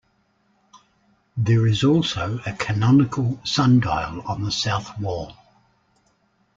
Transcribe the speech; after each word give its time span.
There 1.37 1.67
is 1.67 1.83
also 1.83 2.39
a 2.47 2.53
canonical 2.53 3.39
sundial 3.43 4.21
on 4.25 4.41
the 4.43 4.51
south 4.51 4.97
wall. 4.99 5.37